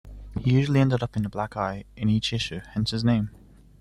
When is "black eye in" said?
1.29-2.09